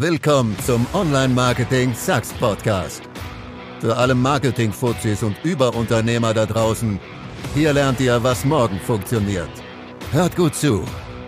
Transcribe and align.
Willkommen 0.00 0.56
zum 0.64 0.86
Online-Marketing 0.94 1.92
Sucks 1.94 2.32
Podcast. 2.32 3.02
Für 3.80 3.94
alle 3.94 4.14
Marketing-Fuzis 4.14 5.22
und 5.22 5.36
Überunternehmer 5.44 6.32
da 6.32 6.46
draußen, 6.46 6.98
hier 7.52 7.74
lernt 7.74 8.00
ihr, 8.00 8.22
was 8.22 8.46
morgen 8.46 8.80
funktioniert. 8.80 9.50
Hört 10.10 10.36
gut 10.36 10.54
zu, 10.54 10.86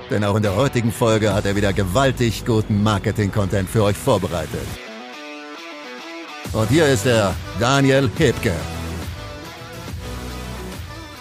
denn 0.08 0.24
auch 0.24 0.36
in 0.36 0.42
der 0.42 0.56
heutigen 0.56 0.90
Folge 0.90 1.34
hat 1.34 1.44
er 1.44 1.54
wieder 1.54 1.74
gewaltig 1.74 2.46
guten 2.46 2.82
Marketing-Content 2.82 3.68
für 3.68 3.82
euch 3.82 3.96
vorbereitet. 3.98 4.66
Und 6.54 6.70
hier 6.70 6.86
ist 6.86 7.04
er, 7.04 7.34
Daniel 7.60 8.10
Hebke. 8.16 8.54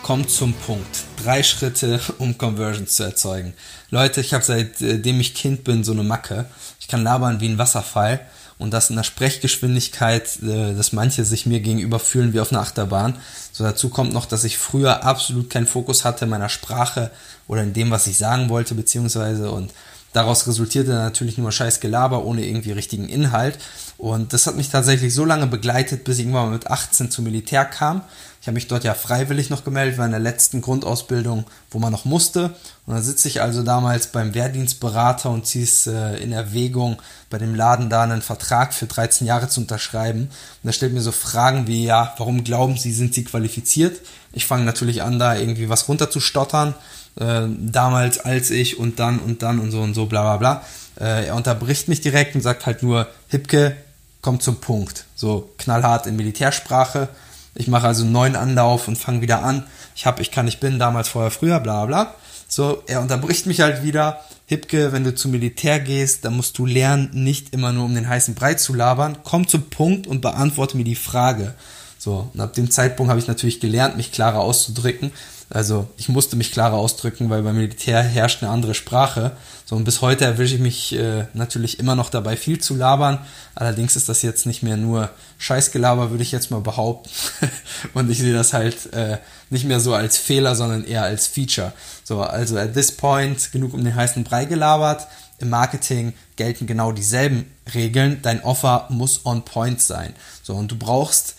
Kommt 0.03 0.29
zum 0.29 0.53
Punkt. 0.53 1.10
Drei 1.23 1.43
Schritte, 1.43 1.99
um 2.17 2.37
Conversions 2.37 2.95
zu 2.95 3.03
erzeugen. 3.03 3.53
Leute, 3.89 4.21
ich 4.21 4.33
habe 4.33 4.43
seitdem 4.43 5.19
ich 5.19 5.33
Kind 5.33 5.63
bin 5.63 5.83
so 5.83 5.91
eine 5.91 6.03
Macke. 6.03 6.45
Ich 6.79 6.87
kann 6.87 7.03
labern 7.03 7.39
wie 7.39 7.49
ein 7.49 7.57
Wasserfall 7.57 8.21
und 8.57 8.71
das 8.71 8.89
in 8.89 8.95
einer 8.95 9.03
Sprechgeschwindigkeit, 9.03 10.41
äh, 10.43 10.73
dass 10.73 10.93
manche 10.93 11.25
sich 11.25 11.45
mir 11.45 11.59
gegenüber 11.59 11.99
fühlen 11.99 12.33
wie 12.33 12.39
auf 12.39 12.51
einer 12.51 12.61
Achterbahn. 12.61 13.17
So 13.51 13.63
dazu 13.63 13.89
kommt 13.89 14.13
noch, 14.13 14.25
dass 14.25 14.43
ich 14.43 14.57
früher 14.57 15.03
absolut 15.03 15.49
keinen 15.49 15.67
Fokus 15.67 16.05
hatte 16.05 16.25
in 16.25 16.31
meiner 16.31 16.49
Sprache 16.49 17.11
oder 17.47 17.63
in 17.63 17.73
dem, 17.73 17.91
was 17.91 18.07
ich 18.07 18.17
sagen 18.17 18.49
wollte, 18.49 18.75
beziehungsweise 18.75 19.51
und 19.51 19.73
daraus 20.13 20.47
resultierte 20.47 20.91
natürlich 20.91 21.37
nur 21.37 21.51
scheiß 21.51 21.79
Gelaber 21.79 22.25
ohne 22.25 22.45
irgendwie 22.45 22.71
richtigen 22.71 23.09
Inhalt. 23.09 23.57
Und 23.97 24.33
das 24.33 24.47
hat 24.47 24.55
mich 24.55 24.69
tatsächlich 24.69 25.13
so 25.13 25.25
lange 25.25 25.47
begleitet, 25.47 26.03
bis 26.03 26.17
ich 26.17 26.25
irgendwann 26.25 26.51
mit 26.51 26.67
18 26.67 27.11
zum 27.11 27.25
Militär 27.25 27.65
kam 27.65 28.01
ich 28.41 28.47
habe 28.47 28.55
mich 28.55 28.67
dort 28.67 28.83
ja 28.83 28.95
freiwillig 28.95 29.51
noch 29.51 29.63
gemeldet, 29.63 29.99
war 29.99 30.05
in 30.05 30.11
der 30.11 30.19
letzten 30.19 30.61
Grundausbildung, 30.61 31.45
wo 31.69 31.77
man 31.77 31.91
noch 31.91 32.05
musste. 32.05 32.55
Und 32.87 32.95
dann 32.95 33.03
sitze 33.03 33.27
ich 33.27 33.39
also 33.39 33.61
damals 33.61 34.07
beim 34.07 34.33
Wehrdienstberater 34.33 35.29
und 35.29 35.45
ziehe 35.45 35.63
es 35.63 35.85
äh, 35.85 36.15
in 36.17 36.31
Erwägung, 36.31 36.99
bei 37.29 37.37
dem 37.37 37.53
Laden 37.53 37.91
da 37.91 38.01
einen 38.01 38.23
Vertrag 38.23 38.73
für 38.73 38.87
13 38.87 39.27
Jahre 39.27 39.47
zu 39.47 39.61
unterschreiben. 39.61 40.31
Und 40.63 40.69
er 40.69 40.73
stellt 40.73 40.91
mir 40.91 41.01
so 41.01 41.11
Fragen 41.11 41.67
wie, 41.67 41.85
ja, 41.85 42.15
warum 42.17 42.43
glauben 42.43 42.77
Sie, 42.77 42.91
sind 42.93 43.13
Sie 43.13 43.23
qualifiziert? 43.23 44.01
Ich 44.33 44.47
fange 44.47 44.65
natürlich 44.65 45.03
an, 45.03 45.19
da 45.19 45.35
irgendwie 45.35 45.69
was 45.69 45.87
runterzustottern. 45.87 46.73
Äh, 47.19 47.41
damals 47.59 48.17
als 48.19 48.49
ich 48.49 48.79
und 48.79 48.97
dann 48.97 49.19
und 49.19 49.43
dann 49.43 49.59
und 49.59 49.69
so 49.69 49.81
und 49.81 49.93
so, 49.93 50.07
bla 50.07 50.23
bla 50.23 50.37
bla. 50.37 50.65
Äh, 50.99 51.27
er 51.27 51.35
unterbricht 51.35 51.89
mich 51.89 52.01
direkt 52.01 52.33
und 52.33 52.41
sagt 52.41 52.65
halt 52.65 52.81
nur, 52.81 53.05
Hipke, 53.27 53.75
kommt 54.23 54.41
zum 54.41 54.55
Punkt. 54.55 55.05
So 55.13 55.51
knallhart 55.59 56.07
in 56.07 56.15
Militärsprache. 56.15 57.07
Ich 57.55 57.67
mache 57.67 57.87
also 57.87 58.03
einen 58.03 58.11
neuen 58.11 58.35
Anlauf 58.35 58.87
und 58.87 58.97
fange 58.97 59.21
wieder 59.21 59.43
an. 59.43 59.63
Ich 59.95 60.05
habe, 60.05 60.21
ich 60.21 60.31
kann, 60.31 60.47
ich 60.47 60.59
bin, 60.59 60.79
damals 60.79 61.09
vorher, 61.09 61.31
früher, 61.31 61.59
bla 61.59 61.85
bla. 61.85 62.15
So, 62.47 62.83
er 62.87 63.01
unterbricht 63.01 63.45
mich 63.45 63.61
halt 63.61 63.83
wieder. 63.83 64.21
Hipke, 64.45 64.91
wenn 64.91 65.05
du 65.05 65.15
zum 65.15 65.31
Militär 65.31 65.79
gehst, 65.79 66.25
dann 66.25 66.35
musst 66.35 66.57
du 66.57 66.65
lernen, 66.65 67.09
nicht 67.13 67.53
immer 67.53 67.71
nur 67.71 67.85
um 67.85 67.95
den 67.95 68.09
heißen 68.09 68.35
Brei 68.35 68.55
zu 68.55 68.73
labern. 68.73 69.17
Komm 69.23 69.47
zum 69.47 69.69
Punkt 69.69 70.07
und 70.07 70.21
beantworte 70.21 70.75
mir 70.75 70.83
die 70.83 70.95
Frage. 70.95 71.53
So, 71.97 72.29
und 72.33 72.39
ab 72.41 72.53
dem 72.53 72.69
Zeitpunkt 72.69 73.09
habe 73.09 73.19
ich 73.19 73.27
natürlich 73.27 73.59
gelernt, 73.59 73.95
mich 73.95 74.11
klarer 74.11 74.39
auszudrücken. 74.39 75.11
Also 75.53 75.87
ich 75.97 76.07
musste 76.07 76.37
mich 76.37 76.53
klarer 76.53 76.77
ausdrücken, 76.77 77.29
weil 77.29 77.43
beim 77.43 77.57
Militär 77.57 78.01
herrscht 78.01 78.41
eine 78.41 78.51
andere 78.51 78.73
Sprache. 78.73 79.33
So 79.65 79.75
und 79.75 79.83
bis 79.83 80.01
heute 80.01 80.23
erwische 80.23 80.55
ich 80.55 80.61
mich 80.61 80.95
äh, 80.97 81.25
natürlich 81.33 81.77
immer 81.77 81.95
noch 81.95 82.09
dabei, 82.09 82.37
viel 82.37 82.59
zu 82.59 82.73
labern. 82.73 83.19
Allerdings 83.53 83.97
ist 83.97 84.07
das 84.07 84.21
jetzt 84.21 84.45
nicht 84.45 84.63
mehr 84.63 84.77
nur 84.77 85.09
Scheißgelaber, 85.39 86.09
würde 86.09 86.23
ich 86.23 86.31
jetzt 86.31 86.51
mal 86.51 86.61
behaupten. 86.61 87.09
und 87.93 88.09
ich 88.09 88.19
sehe 88.19 88.33
das 88.33 88.53
halt 88.53 88.93
äh, 88.93 89.17
nicht 89.49 89.65
mehr 89.65 89.81
so 89.81 89.93
als 89.93 90.17
Fehler, 90.17 90.55
sondern 90.55 90.85
eher 90.85 91.03
als 91.03 91.27
Feature. 91.27 91.73
So, 92.05 92.21
also 92.21 92.57
at 92.57 92.73
this 92.73 92.93
point 92.93 93.51
genug 93.51 93.73
um 93.73 93.83
den 93.83 93.95
heißen 93.95 94.23
Brei 94.23 94.45
gelabert. 94.45 95.05
Im 95.39 95.49
Marketing 95.49 96.13
gelten 96.37 96.65
genau 96.65 96.93
dieselben 96.93 97.51
Regeln. 97.73 98.19
Dein 98.21 98.41
Offer 98.43 98.85
muss 98.89 99.25
on 99.25 99.43
point 99.43 99.81
sein. 99.81 100.13
So 100.43 100.53
und 100.53 100.71
du 100.71 100.77
brauchst 100.77 101.35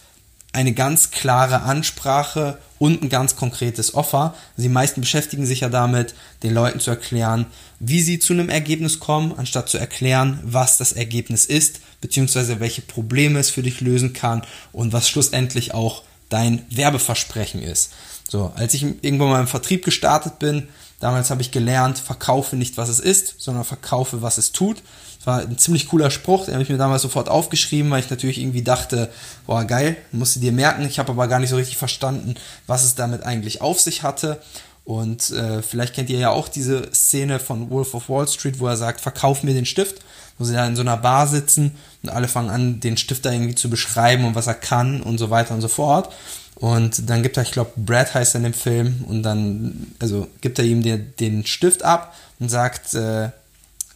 eine 0.53 0.73
ganz 0.73 1.11
klare 1.11 1.63
Ansprache 1.63 2.59
und 2.79 3.03
ein 3.03 3.09
ganz 3.09 3.37
konkretes 3.37 3.95
Offer. 3.95 4.35
Die 4.57 4.69
meisten 4.69 5.01
beschäftigen 5.01 5.47
sich 5.47 5.61
ja 5.61 5.69
damit, 5.69 6.15
den 6.43 6.53
Leuten 6.53 6.81
zu 6.81 6.91
erklären, 6.91 7.47
wie 7.79 8.03
sie 8.03 8.19
zu 8.19 8.33
einem 8.33 8.49
Ergebnis 8.49 9.01
kommen, 9.01 9.35
anstatt 9.37 9.69
zu 9.69 9.79
erklären, 9.79 10.41
was 10.43 10.77
das 10.79 10.93
Ergebnis 10.93 11.47
ist, 11.47 11.81
beziehungsweise 12.01 12.61
welche 12.61 12.83
Probleme 12.83 13.39
es 13.39 13.51
für 13.51 13.63
dich 13.63 13.81
lösen 13.81 14.13
kann 14.13 14.43
und 14.73 14.93
was 14.93 15.09
schlussendlich 15.09 15.75
auch 15.75 16.03
dein 16.29 16.65
Werbeversprechen 16.71 17.63
ist. 17.63 17.93
So, 18.29 18.53
als 18.55 18.75
ich 18.75 18.83
irgendwann 18.83 19.31
mal 19.31 19.41
im 19.41 19.47
Vertrieb 19.47 19.85
gestartet 19.85 20.39
bin, 20.39 20.69
damals 21.03 21.31
habe 21.31 21.43
ich 21.43 21.51
gelernt, 21.51 21.99
verkaufe 21.99 22.55
nicht, 22.55 22.77
was 22.77 22.89
es 22.89 23.01
ist, 23.01 23.35
sondern 23.39 23.65
verkaufe, 23.65 24.23
was 24.23 24.39
es 24.39 24.53
tut. 24.53 24.83
Das 25.19 25.27
war 25.27 25.41
ein 25.41 25.59
ziemlich 25.59 25.89
cooler 25.89 26.11
Spruch, 26.11 26.45
den 26.45 26.55
habe 26.55 26.63
ich 26.63 26.69
mir 26.69 26.79
damals 26.79 27.03
sofort 27.03 27.29
aufgeschrieben, 27.29 27.91
weil 27.91 28.01
ich 28.01 28.11
natürlich 28.11 28.39
irgendwie 28.39 28.63
dachte, 28.63 29.11
boah, 29.47 29.65
geil, 29.65 29.97
musst 30.13 30.37
du 30.37 30.41
dir 30.41 30.53
merken. 30.53 30.87
Ich 30.87 30.99
habe 30.99 31.11
aber 31.11 31.27
gar 31.27 31.41
nicht 31.41 31.51
so 31.51 31.57
richtig 31.57 31.77
verstanden, 31.77 32.37
was 32.67 32.85
es 32.85 32.95
damit 32.95 33.25
eigentlich 33.25 33.61
auf 33.61 33.81
sich 33.81 34.05
hatte. 34.05 34.41
Und 34.85 35.31
äh, 35.31 35.63
vielleicht 35.63 35.95
kennt 35.95 36.11
ihr 36.11 36.19
ja 36.19 36.31
auch 36.31 36.49
diese 36.49 36.93
Szene 36.93 37.39
von 37.39 37.71
Wolf 37.71 37.95
of 37.95 38.09
Wall 38.09 38.27
Street, 38.29 38.59
wo 38.61 38.67
er 38.67 38.77
sagt, 38.77 39.01
verkauf 39.01 39.43
mir 39.43 39.55
den 39.55 39.67
Stift, 39.67 40.03
wo 40.39 40.45
sie 40.45 40.55
da 40.55 40.67
in 40.67 40.77
so 40.77 40.83
einer 40.83 40.97
Bar 40.97 41.27
sitzen 41.27 41.73
und 42.03 42.09
alle 42.11 42.29
fangen 42.29 42.51
an, 42.51 42.81
den 42.81 42.97
Stift 42.97 43.25
da 43.25 43.33
irgendwie 43.33 43.55
zu 43.55 43.71
beschreiben 43.71 44.25
und 44.25 44.35
was 44.35 44.47
er 44.47 44.55
kann 44.55 45.03
und 45.03 45.19
so 45.19 45.31
weiter 45.31 45.55
und 45.55 45.61
so 45.61 45.69
fort. 45.69 46.13
Und 46.55 47.09
dann 47.11 47.23
gibt 47.23 47.37
er, 47.37 47.43
ich 47.43 47.53
glaube, 47.53 47.73
Brad 47.77 48.15
heißt 48.15 48.35
er 48.35 48.39
in 48.39 48.45
dem 48.45 48.55
Film, 48.55 49.05
und 49.09 49.23
dann, 49.23 49.95
also 49.99 50.29
gibt 50.41 50.59
er 50.59 50.65
ihm 50.65 50.83
den, 50.83 51.15
den 51.19 51.47
Stift 51.47 51.83
ab 51.83 52.15
und 52.39 52.51
sagt, 52.51 52.95
äh, 52.95 53.31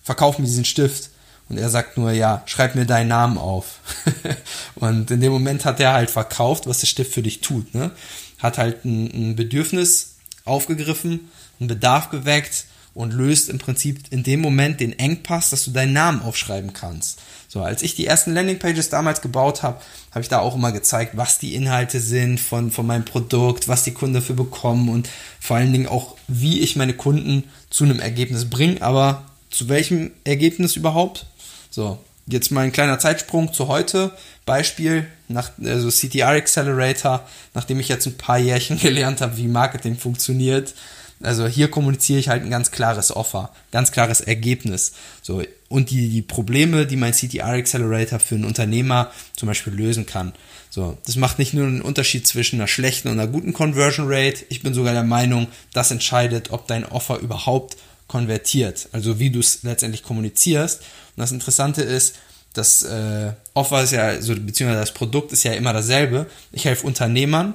verkauf 0.02 0.38
mir 0.38 0.46
diesen 0.46 0.64
Stift. 0.64 1.10
Und 1.48 1.58
er 1.58 1.70
sagt 1.70 1.96
nur, 1.96 2.10
ja, 2.10 2.42
schreib 2.46 2.74
mir 2.74 2.86
deinen 2.86 3.08
Namen 3.08 3.38
auf. 3.38 3.78
und 4.74 5.10
in 5.10 5.20
dem 5.20 5.32
Moment 5.32 5.64
hat 5.64 5.78
er 5.78 5.92
halt 5.92 6.10
verkauft, 6.10 6.66
was 6.66 6.80
der 6.80 6.88
Stift 6.88 7.14
für 7.14 7.22
dich 7.22 7.40
tut. 7.40 7.72
Ne? 7.74 7.92
Hat 8.38 8.58
halt 8.58 8.84
ein, 8.84 9.12
ein 9.12 9.36
Bedürfnis 9.36 10.14
aufgegriffen, 10.44 11.30
einen 11.60 11.68
Bedarf 11.68 12.10
geweckt 12.10 12.64
und 12.96 13.12
löst 13.12 13.50
im 13.50 13.58
Prinzip 13.58 14.00
in 14.10 14.22
dem 14.22 14.40
Moment 14.40 14.80
den 14.80 14.98
Engpass, 14.98 15.50
dass 15.50 15.66
du 15.66 15.70
deinen 15.70 15.92
Namen 15.92 16.22
aufschreiben 16.22 16.72
kannst. 16.72 17.20
So, 17.46 17.62
als 17.62 17.82
ich 17.82 17.94
die 17.94 18.06
ersten 18.06 18.32
Landingpages 18.32 18.88
damals 18.88 19.20
gebaut 19.20 19.62
habe, 19.62 19.80
habe 20.10 20.22
ich 20.22 20.30
da 20.30 20.38
auch 20.38 20.54
immer 20.54 20.72
gezeigt, 20.72 21.16
was 21.16 21.38
die 21.38 21.54
Inhalte 21.54 22.00
sind 22.00 22.40
von, 22.40 22.70
von 22.70 22.86
meinem 22.86 23.04
Produkt, 23.04 23.68
was 23.68 23.84
die 23.84 23.92
Kunden 23.92 24.14
dafür 24.14 24.34
bekommen 24.34 24.88
und 24.88 25.10
vor 25.40 25.58
allen 25.58 25.72
Dingen 25.72 25.86
auch, 25.86 26.16
wie 26.26 26.60
ich 26.60 26.76
meine 26.76 26.94
Kunden 26.94 27.44
zu 27.68 27.84
einem 27.84 28.00
Ergebnis 28.00 28.48
bringe, 28.48 28.80
aber 28.80 29.26
zu 29.50 29.68
welchem 29.68 30.10
Ergebnis 30.24 30.74
überhaupt? 30.74 31.26
So, 31.70 31.98
jetzt 32.26 32.50
mal 32.50 32.62
ein 32.62 32.72
kleiner 32.72 32.98
Zeitsprung 32.98 33.52
zu 33.52 33.68
heute. 33.68 34.12
Beispiel, 34.46 35.06
nach, 35.28 35.50
also 35.62 35.90
CTR 35.90 36.30
Accelerator, 36.30 37.26
nachdem 37.52 37.78
ich 37.78 37.88
jetzt 37.88 38.06
ein 38.06 38.16
paar 38.16 38.38
Jährchen 38.38 38.78
gelernt 38.80 39.20
habe, 39.20 39.36
wie 39.36 39.48
Marketing 39.48 39.98
funktioniert. 39.98 40.74
Also 41.22 41.46
hier 41.46 41.70
kommuniziere 41.70 42.18
ich 42.18 42.28
halt 42.28 42.42
ein 42.42 42.50
ganz 42.50 42.70
klares 42.70 43.14
Offer, 43.14 43.50
ganz 43.72 43.90
klares 43.90 44.20
Ergebnis. 44.20 44.92
So, 45.22 45.42
und 45.68 45.90
die, 45.90 46.10
die 46.10 46.22
Probleme, 46.22 46.86
die 46.86 46.96
mein 46.96 47.14
CTR 47.14 47.54
Accelerator 47.54 48.20
für 48.20 48.34
einen 48.34 48.44
Unternehmer 48.44 49.10
zum 49.34 49.48
Beispiel 49.48 49.72
lösen 49.72 50.06
kann. 50.06 50.32
So, 50.68 50.98
das 51.06 51.16
macht 51.16 51.38
nicht 51.38 51.54
nur 51.54 51.66
einen 51.66 51.80
Unterschied 51.80 52.26
zwischen 52.26 52.56
einer 52.56 52.68
schlechten 52.68 53.08
und 53.08 53.18
einer 53.18 53.30
guten 53.30 53.54
Conversion 53.54 54.06
Rate. 54.08 54.44
Ich 54.50 54.62
bin 54.62 54.74
sogar 54.74 54.92
der 54.92 55.04
Meinung, 55.04 55.48
das 55.72 55.90
entscheidet, 55.90 56.50
ob 56.50 56.66
dein 56.66 56.84
Offer 56.84 57.18
überhaupt 57.18 57.76
konvertiert. 58.08 58.88
Also 58.92 59.18
wie 59.18 59.30
du 59.30 59.40
es 59.40 59.62
letztendlich 59.62 60.02
kommunizierst. 60.02 60.80
Und 60.80 61.20
das 61.20 61.32
Interessante 61.32 61.82
ist, 61.82 62.16
das 62.52 62.82
äh, 62.82 63.32
Offer 63.54 63.82
ist 63.82 63.92
ja, 63.92 64.20
so, 64.20 64.34
beziehungsweise 64.34 64.80
das 64.80 64.94
Produkt 64.94 65.32
ist 65.32 65.44
ja 65.44 65.52
immer 65.52 65.72
dasselbe. 65.72 66.26
Ich 66.52 66.64
helfe 66.66 66.86
Unternehmern 66.86 67.54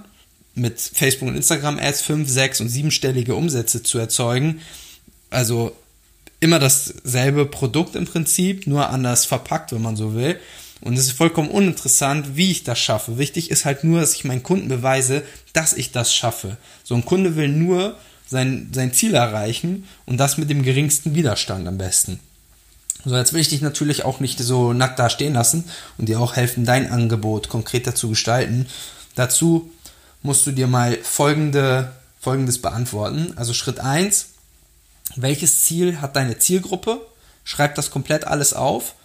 mit 0.55 0.79
Facebook 0.79 1.29
und 1.29 1.35
Instagram 1.35 1.79
Ads 1.79 2.01
fünf, 2.01 2.29
sechs 2.29 2.59
und 2.61 2.69
siebenstellige 2.69 3.35
Umsätze 3.35 3.83
zu 3.83 3.97
erzeugen. 3.97 4.61
Also 5.29 5.75
immer 6.39 6.59
dasselbe 6.59 7.45
Produkt 7.45 7.95
im 7.95 8.05
Prinzip, 8.05 8.67
nur 8.67 8.89
anders 8.89 9.25
verpackt, 9.25 9.71
wenn 9.71 9.81
man 9.81 9.95
so 9.95 10.13
will. 10.15 10.39
Und 10.81 10.97
es 10.97 11.05
ist 11.05 11.11
vollkommen 11.11 11.49
uninteressant, 11.49 12.35
wie 12.35 12.51
ich 12.51 12.63
das 12.63 12.79
schaffe. 12.79 13.19
Wichtig 13.19 13.51
ist 13.51 13.65
halt 13.65 13.83
nur, 13.83 14.01
dass 14.01 14.15
ich 14.15 14.25
meinen 14.25 14.43
Kunden 14.43 14.67
beweise, 14.67 15.21
dass 15.53 15.73
ich 15.73 15.91
das 15.91 16.13
schaffe. 16.13 16.57
So 16.83 16.95
ein 16.95 17.05
Kunde 17.05 17.35
will 17.35 17.49
nur 17.49 17.97
sein, 18.27 18.69
sein 18.73 18.91
Ziel 18.91 19.13
erreichen 19.13 19.87
und 20.05 20.17
das 20.17 20.37
mit 20.37 20.49
dem 20.49 20.63
geringsten 20.63 21.13
Widerstand 21.13 21.67
am 21.67 21.77
besten. 21.77 22.19
So, 23.05 23.15
jetzt 23.15 23.33
will 23.33 23.41
ich 23.41 23.49
dich 23.49 23.61
natürlich 23.61 24.05
auch 24.05 24.19
nicht 24.19 24.39
so 24.39 24.73
nackt 24.73 24.99
da 24.99 25.09
stehen 25.09 25.33
lassen 25.33 25.65
und 25.97 26.07
dir 26.09 26.19
auch 26.19 26.35
helfen, 26.35 26.65
dein 26.65 26.91
Angebot 26.91 27.49
konkreter 27.49 27.93
zu 27.95 28.09
gestalten. 28.09 28.67
Dazu 29.15 29.71
musst 30.21 30.45
du 30.45 30.51
dir 30.51 30.67
mal 30.67 30.97
folgende, 31.03 31.91
folgendes 32.19 32.61
beantworten. 32.61 33.33
Also 33.35 33.53
Schritt 33.53 33.79
1, 33.79 34.27
welches 35.15 35.61
Ziel 35.61 36.01
hat 36.01 36.15
deine 36.15 36.37
Zielgruppe? 36.37 37.01
Schreib 37.43 37.75
das 37.75 37.91
komplett 37.91 38.25
alles 38.25 38.53
auf. 38.53 38.95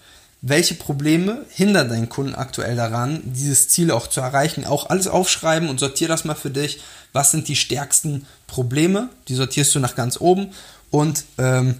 Welche 0.42 0.74
Probleme 0.74 1.44
hindern 1.50 1.88
deinen 1.88 2.08
Kunden 2.08 2.34
aktuell 2.34 2.76
daran, 2.76 3.22
dieses 3.24 3.68
Ziel 3.68 3.90
auch 3.90 4.06
zu 4.06 4.20
erreichen? 4.20 4.64
Auch 4.64 4.90
alles 4.90 5.08
aufschreiben 5.08 5.68
und 5.68 5.80
sortier 5.80 6.08
das 6.08 6.24
mal 6.24 6.34
für 6.34 6.50
dich. 6.50 6.80
Was 7.12 7.30
sind 7.30 7.48
die 7.48 7.56
stärksten 7.56 8.26
Probleme? 8.46 9.08
Die 9.28 9.34
sortierst 9.34 9.74
du 9.74 9.80
nach 9.80 9.96
ganz 9.96 10.20
oben 10.20 10.52
und 10.90 11.24
ähm, 11.38 11.76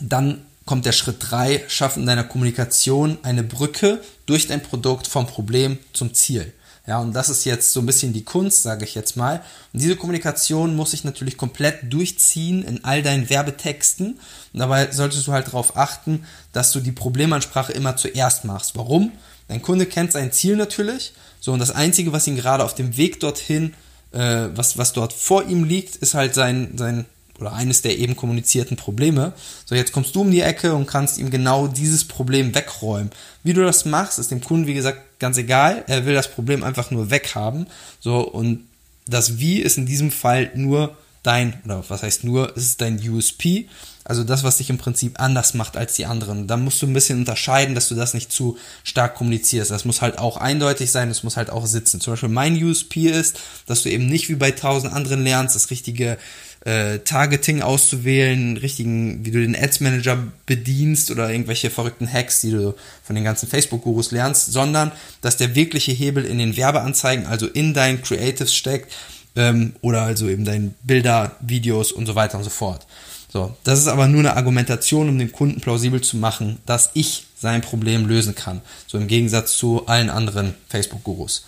dann 0.00 0.44
kommt 0.66 0.84
der 0.84 0.92
Schritt 0.92 1.16
3, 1.20 1.64
schaff 1.68 1.96
in 1.96 2.04
deiner 2.04 2.24
Kommunikation 2.24 3.18
eine 3.22 3.42
Brücke 3.42 4.02
durch 4.26 4.48
dein 4.48 4.62
Produkt 4.62 5.06
vom 5.06 5.26
Problem 5.26 5.78
zum 5.94 6.12
Ziel. 6.12 6.52
Ja, 6.88 7.00
und 7.00 7.12
das 7.12 7.28
ist 7.28 7.44
jetzt 7.44 7.74
so 7.74 7.80
ein 7.80 7.86
bisschen 7.86 8.14
die 8.14 8.24
Kunst, 8.24 8.62
sage 8.62 8.82
ich 8.86 8.94
jetzt 8.94 9.14
mal. 9.14 9.42
Und 9.74 9.82
diese 9.82 9.94
Kommunikation 9.94 10.74
muss 10.74 10.92
sich 10.92 11.04
natürlich 11.04 11.36
komplett 11.36 11.92
durchziehen 11.92 12.62
in 12.62 12.82
all 12.82 13.02
deinen 13.02 13.28
Werbetexten. 13.28 14.18
Und 14.54 14.58
dabei 14.58 14.90
solltest 14.90 15.26
du 15.26 15.32
halt 15.32 15.48
darauf 15.48 15.76
achten, 15.76 16.24
dass 16.54 16.72
du 16.72 16.80
die 16.80 16.92
Problemansprache 16.92 17.72
immer 17.74 17.98
zuerst 17.98 18.46
machst. 18.46 18.74
Warum? 18.74 19.12
Dein 19.48 19.60
Kunde 19.60 19.84
kennt 19.84 20.12
sein 20.12 20.32
Ziel 20.32 20.56
natürlich. 20.56 21.12
So, 21.40 21.52
und 21.52 21.58
das 21.58 21.72
Einzige, 21.72 22.14
was 22.14 22.26
ihn 22.26 22.36
gerade 22.36 22.64
auf 22.64 22.74
dem 22.74 22.96
Weg 22.96 23.20
dorthin, 23.20 23.74
äh, 24.12 24.46
was, 24.54 24.78
was 24.78 24.94
dort 24.94 25.12
vor 25.12 25.44
ihm 25.44 25.64
liegt, 25.64 25.96
ist 25.96 26.14
halt 26.14 26.32
sein, 26.32 26.72
sein 26.78 27.04
oder 27.38 27.52
eines 27.52 27.82
der 27.82 27.98
eben 27.98 28.16
kommunizierten 28.16 28.76
Probleme. 28.76 29.32
So, 29.64 29.74
jetzt 29.74 29.92
kommst 29.92 30.14
du 30.14 30.22
um 30.22 30.30
die 30.30 30.40
Ecke 30.40 30.74
und 30.74 30.86
kannst 30.86 31.18
ihm 31.18 31.30
genau 31.30 31.66
dieses 31.68 32.06
Problem 32.06 32.54
wegräumen. 32.54 33.10
Wie 33.42 33.52
du 33.52 33.64
das 33.64 33.84
machst, 33.84 34.18
ist 34.18 34.30
dem 34.30 34.42
Kunden, 34.42 34.66
wie 34.66 34.74
gesagt, 34.74 35.18
ganz 35.18 35.36
egal. 35.36 35.84
Er 35.86 36.06
will 36.06 36.14
das 36.14 36.30
Problem 36.30 36.62
einfach 36.62 36.90
nur 36.90 37.10
weghaben. 37.10 37.66
So, 38.00 38.20
und 38.20 38.64
das 39.06 39.38
Wie 39.38 39.60
ist 39.60 39.78
in 39.78 39.86
diesem 39.86 40.10
Fall 40.10 40.50
nur 40.54 40.96
dein, 41.28 41.60
oder 41.66 41.84
was 41.88 42.02
heißt 42.02 42.24
nur, 42.24 42.56
es 42.56 42.64
ist 42.64 42.80
dein 42.80 42.98
USP. 42.98 43.68
Also 44.02 44.24
das, 44.24 44.42
was 44.42 44.56
dich 44.56 44.70
im 44.70 44.78
Prinzip 44.78 45.20
anders 45.20 45.52
macht 45.52 45.76
als 45.76 45.92
die 45.92 46.06
anderen. 46.06 46.46
Da 46.46 46.56
musst 46.56 46.80
du 46.80 46.86
ein 46.86 46.94
bisschen 46.94 47.18
unterscheiden, 47.18 47.74
dass 47.74 47.88
du 47.88 47.94
das 47.94 48.14
nicht 48.14 48.32
zu 48.32 48.56
stark 48.82 49.14
kommunizierst. 49.16 49.70
Das 49.70 49.84
muss 49.84 50.00
halt 50.00 50.18
auch 50.18 50.38
eindeutig 50.38 50.90
sein, 50.90 51.10
das 51.10 51.24
muss 51.24 51.36
halt 51.36 51.50
auch 51.50 51.66
sitzen. 51.66 52.00
Zum 52.00 52.14
Beispiel 52.14 52.30
mein 52.30 52.56
USP 52.64 53.10
ist, 53.10 53.38
dass 53.66 53.82
du 53.82 53.90
eben 53.90 54.06
nicht 54.06 54.30
wie 54.30 54.36
bei 54.36 54.52
tausend 54.52 54.94
anderen 54.94 55.22
lernst, 55.22 55.54
das 55.54 55.70
richtige 55.70 56.16
äh, 56.64 57.00
Targeting 57.00 57.60
auszuwählen, 57.60 58.56
richtigen, 58.56 59.26
wie 59.26 59.30
du 59.30 59.40
den 59.40 59.54
Ads 59.54 59.80
Manager 59.80 60.18
bedienst 60.46 61.10
oder 61.10 61.30
irgendwelche 61.30 61.68
verrückten 61.68 62.10
Hacks, 62.10 62.40
die 62.40 62.52
du 62.52 62.74
von 63.04 63.14
den 63.14 63.24
ganzen 63.24 63.50
Facebook-Gurus 63.50 64.10
lernst, 64.12 64.50
sondern 64.50 64.92
dass 65.20 65.36
der 65.36 65.54
wirkliche 65.54 65.92
Hebel 65.92 66.24
in 66.24 66.38
den 66.38 66.56
Werbeanzeigen, 66.56 67.26
also 67.26 67.46
in 67.46 67.74
deinen 67.74 68.00
Creatives 68.00 68.54
steckt 68.54 68.90
ähm, 69.38 69.72
oder 69.80 70.02
also 70.02 70.28
eben 70.28 70.44
deinen 70.44 70.74
Bilder, 70.82 71.36
Videos 71.40 71.92
und 71.92 72.06
so 72.06 72.14
weiter 72.14 72.36
und 72.36 72.44
so 72.44 72.50
fort. 72.50 72.86
So, 73.32 73.56
das 73.62 73.78
ist 73.78 73.88
aber 73.88 74.08
nur 74.08 74.20
eine 74.20 74.36
Argumentation, 74.36 75.08
um 75.08 75.18
dem 75.18 75.32
Kunden 75.32 75.60
plausibel 75.60 76.00
zu 76.00 76.16
machen, 76.16 76.58
dass 76.66 76.90
ich 76.94 77.26
sein 77.38 77.60
Problem 77.60 78.06
lösen 78.06 78.34
kann. 78.34 78.62
So 78.86 78.98
im 78.98 79.06
Gegensatz 79.06 79.56
zu 79.56 79.86
allen 79.86 80.10
anderen 80.10 80.54
Facebook-Gurus. 80.68 81.44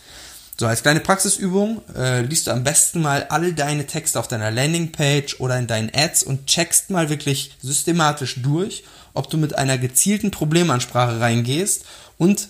So, 0.59 0.67
als 0.67 0.83
kleine 0.83 1.01
Praxisübung 1.01 1.81
äh, 1.97 2.21
liest 2.21 2.47
du 2.47 2.51
am 2.51 2.65
besten 2.65 3.01
mal 3.01 3.25
alle 3.31 3.55
deine 3.55 3.87
Texte 3.87 4.21
auf 4.21 4.29
deiner 4.29 4.51
Landingpage 4.51 5.41
oder 5.41 5.59
in 5.59 5.67
deinen 5.67 5.91
Ads 5.93 6.23
und 6.23 6.47
checkst 6.47 6.91
mal 6.91 7.09
wirklich 7.09 7.57
systematisch 7.63 8.43
durch, 8.43 8.85
ob 9.15 9.31
du 9.31 9.39
mit 9.39 9.57
einer 9.57 9.79
gezielten 9.79 10.31
Problemansprache 10.31 11.19
reingehst 11.19 11.87
und 12.19 12.49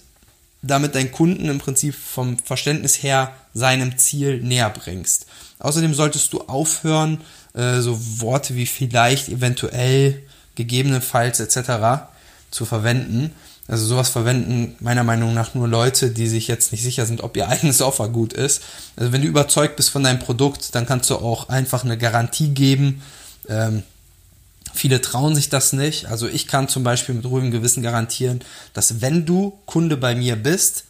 damit 0.63 0.95
deinen 0.95 1.13
Kunden 1.13 1.49
im 1.49 1.59
Prinzip 1.59 1.95
vom 1.95 2.39
Verständnis 2.39 3.03
her 3.03 3.33
seinem 3.55 3.97
Ziel 3.99 4.43
näher 4.43 4.71
bringst. 4.71 5.27
Außerdem 5.59 5.95
solltest 5.95 6.33
du 6.33 6.43
aufhören, 6.43 7.21
äh, 7.55 7.81
so 7.81 7.99
Worte 8.21 8.55
wie 8.57 8.67
vielleicht, 8.67 9.29
eventuell, 9.29 10.23
gegebenenfalls 10.55 11.41
etc. 11.41 12.05
zu 12.51 12.67
verwenden, 12.67 13.33
also 13.71 13.87
sowas 13.87 14.09
verwenden 14.09 14.75
meiner 14.81 15.05
Meinung 15.05 15.33
nach 15.33 15.55
nur 15.55 15.69
Leute, 15.69 16.11
die 16.11 16.27
sich 16.27 16.49
jetzt 16.49 16.73
nicht 16.73 16.83
sicher 16.83 17.07
sind, 17.07 17.23
ob 17.23 17.37
ihr 17.37 17.49
eigenes 17.49 17.81
Offer 17.81 18.09
gut 18.09 18.33
ist. 18.33 18.63
Also 18.97 19.13
wenn 19.13 19.23
du 19.23 19.29
überzeugt 19.29 19.77
bist 19.77 19.91
von 19.91 20.03
deinem 20.03 20.19
Produkt, 20.19 20.75
dann 20.75 20.87
kannst 20.87 21.09
du 21.09 21.17
auch 21.17 21.49
einfach 21.49 21.85
eine 21.85 21.97
Garantie 21.97 22.49
geben. 22.49 23.03
Ähm, 23.49 23.85
viele 24.73 25.01
trauen 25.01 25.35
sich 25.35 25.49
das 25.49 25.73
nicht. 25.73 26.07
Also 26.07 26.29
ich 26.29 26.47
kann 26.47 26.69
zum 26.69 26.85
Beispiel 26.85 27.15
mit 27.15 27.27
ruhigem 27.27 27.51
Gewissen 27.51 27.83
garantieren, 27.83 28.41
dass 28.73 29.01
wenn 29.01 29.27
du 29.27 29.59
Kunde 29.67 29.97
bei 29.97 30.15
mir 30.15 30.37
bist, 30.37 30.85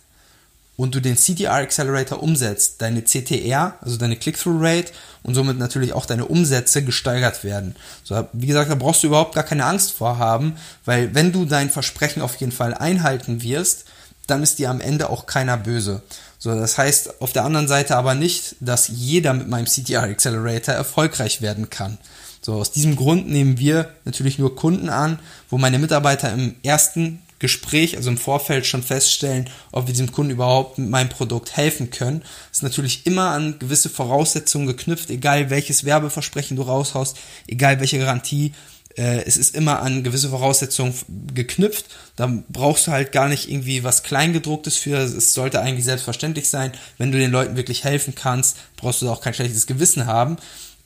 und 0.80 0.94
du 0.94 1.00
den 1.00 1.16
CTR 1.16 1.56
Accelerator 1.56 2.22
umsetzt, 2.22 2.80
deine 2.80 3.04
CTR, 3.04 3.74
also 3.82 3.98
deine 3.98 4.16
Click-Through-Rate 4.16 4.92
und 5.22 5.34
somit 5.34 5.58
natürlich 5.58 5.92
auch 5.92 6.06
deine 6.06 6.24
Umsätze 6.24 6.82
gesteigert 6.82 7.44
werden. 7.44 7.76
So, 8.02 8.26
wie 8.32 8.46
gesagt, 8.46 8.70
da 8.70 8.76
brauchst 8.76 9.02
du 9.02 9.08
überhaupt 9.08 9.34
gar 9.34 9.44
keine 9.44 9.66
Angst 9.66 9.92
vor 9.92 10.16
haben, 10.16 10.56
weil 10.86 11.14
wenn 11.14 11.32
du 11.32 11.44
dein 11.44 11.68
Versprechen 11.68 12.22
auf 12.22 12.36
jeden 12.36 12.50
Fall 12.50 12.72
einhalten 12.72 13.42
wirst, 13.42 13.84
dann 14.26 14.42
ist 14.42 14.58
dir 14.58 14.70
am 14.70 14.80
Ende 14.80 15.10
auch 15.10 15.26
keiner 15.26 15.58
böse. 15.58 16.00
So, 16.38 16.54
das 16.54 16.78
heißt 16.78 17.20
auf 17.20 17.34
der 17.34 17.44
anderen 17.44 17.68
Seite 17.68 17.96
aber 17.96 18.14
nicht, 18.14 18.56
dass 18.60 18.88
jeder 18.88 19.34
mit 19.34 19.48
meinem 19.48 19.66
CTR 19.66 20.04
Accelerator 20.04 20.74
erfolgreich 20.74 21.42
werden 21.42 21.68
kann. 21.68 21.98
So, 22.40 22.54
aus 22.54 22.72
diesem 22.72 22.96
Grund 22.96 23.28
nehmen 23.28 23.58
wir 23.58 23.94
natürlich 24.04 24.38
nur 24.38 24.56
Kunden 24.56 24.88
an, 24.88 25.18
wo 25.50 25.58
meine 25.58 25.78
Mitarbeiter 25.78 26.32
im 26.32 26.56
ersten 26.62 27.20
Gespräch, 27.38 27.96
also 27.96 28.10
im 28.10 28.18
Vorfeld 28.18 28.66
schon 28.66 28.82
feststellen, 28.82 29.48
ob 29.72 29.86
wir 29.86 29.92
diesem 29.92 30.12
Kunden 30.12 30.32
überhaupt 30.32 30.78
mit 30.78 30.90
meinem 30.90 31.08
Produkt 31.08 31.56
helfen 31.56 31.90
können. 31.90 32.20
Das 32.20 32.58
ist 32.58 32.62
natürlich 32.62 33.06
immer 33.06 33.30
an 33.30 33.58
gewisse 33.58 33.88
Voraussetzungen 33.88 34.66
geknüpft, 34.66 35.10
egal 35.10 35.50
welches 35.50 35.84
Werbeversprechen 35.84 36.56
du 36.56 36.62
raushaust, 36.62 37.16
egal 37.46 37.80
welche 37.80 37.98
Garantie. 37.98 38.52
Äh, 38.96 39.22
es 39.24 39.38
ist 39.38 39.54
immer 39.54 39.80
an 39.80 40.04
gewisse 40.04 40.28
Voraussetzungen 40.28 40.94
geknüpft. 41.32 41.86
Da 42.16 42.30
brauchst 42.50 42.86
du 42.86 42.90
halt 42.90 43.10
gar 43.12 43.28
nicht 43.28 43.50
irgendwie 43.50 43.84
was 43.84 44.02
Kleingedrucktes 44.02 44.76
für. 44.76 44.98
Es 44.98 45.32
sollte 45.32 45.62
eigentlich 45.62 45.86
selbstverständlich 45.86 46.48
sein. 46.48 46.72
Wenn 46.98 47.10
du 47.10 47.18
den 47.18 47.30
Leuten 47.30 47.56
wirklich 47.56 47.84
helfen 47.84 48.14
kannst, 48.14 48.58
brauchst 48.76 49.00
du 49.00 49.10
auch 49.10 49.22
kein 49.22 49.34
schlechtes 49.34 49.66
Gewissen 49.66 50.06
haben. 50.06 50.36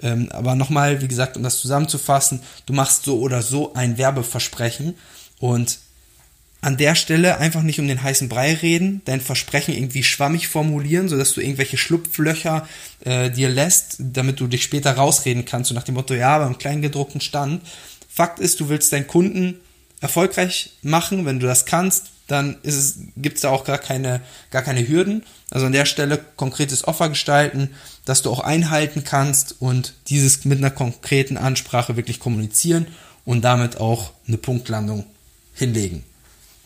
Ähm, 0.03 0.29
aber 0.33 0.55
nochmal, 0.55 1.01
wie 1.03 1.09
gesagt, 1.09 1.37
um 1.37 1.43
das 1.43 1.59
zusammenzufassen, 1.59 2.41
du 2.67 2.73
machst 2.73 3.05
so 3.05 3.21
oder 3.21 3.43
so 3.43 3.75
ein 3.75 3.99
Werbeversprechen 3.99 4.95
und 5.39 5.79
an 6.65 6.79
der 6.79 6.95
Stelle 6.95 7.37
einfach 7.39 7.63
nicht 7.63 7.79
um 7.79 7.87
den 7.87 8.03
heißen 8.03 8.31
Brei 8.31 8.55
reden, 8.55 9.03
dein 9.05 9.21
Versprechen 9.21 9.75
irgendwie 9.75 10.03
schwammig 10.03 10.49
formulieren, 10.49 11.11
sodass 11.11 11.35
du 11.35 11.43
irgendwelche 11.43 11.77
Schlupflöcher 11.77 12.67
äh, 13.05 13.31
dir 13.31 13.51
lässt, 13.51 13.97
damit 13.99 14.41
du 14.41 14.47
dich 14.47 14.63
später 14.63 14.93
rausreden 14.93 15.45
kannst, 15.45 15.69
so 15.69 15.75
nach 15.75 15.83
dem 15.83 15.95
Motto, 15.95 16.15
ja, 16.15 16.39
beim 16.39 16.57
kleingedruckten 16.57 17.21
Stand. 17.21 17.63
Fakt 18.09 18.39
ist, 18.39 18.61
du 18.61 18.71
willst 18.71 18.93
deinen 18.95 19.07
Kunden 19.07 19.61
erfolgreich 20.01 20.75
machen, 20.83 21.27
wenn 21.27 21.41
du 21.41 21.47
das 21.47 21.67
kannst, 21.67 22.11
dann 22.27 22.57
ist 22.63 22.77
es, 22.77 23.41
da 23.43 23.51
auch 23.51 23.65
gar 23.65 23.79
keine, 23.79 24.21
gar 24.51 24.63
keine 24.63 24.87
Hürden. 24.87 25.25
Also 25.51 25.67
an 25.67 25.73
der 25.73 25.85
Stelle 25.85 26.25
konkretes 26.37 26.87
Offer 26.87 27.09
gestalten, 27.09 27.71
dass 28.05 28.23
du 28.23 28.31
auch 28.31 28.41
einhalten 28.41 29.05
kannst 29.05 29.57
und 29.61 29.95
dieses 30.09 30.45
mit 30.45 30.59
einer 30.59 30.71
konkreten 30.71 31.37
Ansprache 31.37 31.97
wirklich 31.97 32.21
kommunizieren 32.21 32.87
und 33.25 33.43
damit 33.43 33.79
auch 33.79 34.13
eine 34.27 34.39
Punktlandung 34.39 35.07
hinlegen. 35.53 36.05